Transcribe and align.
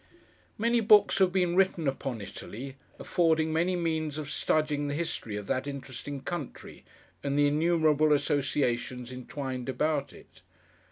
Many 0.57 0.79
books 0.79 1.19
have 1.19 1.31
been 1.31 1.55
written 1.55 1.87
upon 1.87 2.21
Italy, 2.21 2.75
affording 2.97 3.53
many 3.53 3.75
means 3.75 4.17
of 4.17 4.31
studying 4.31 4.87
the 4.87 4.95
history 4.95 5.35
of 5.37 5.45
that 5.45 5.67
interesting 5.67 6.21
country, 6.21 6.83
and 7.23 7.37
the 7.37 7.45
innumerable 7.45 8.11
associations 8.11 9.11
entwined 9.11 9.69
about 9.69 10.11
it. 10.11 10.41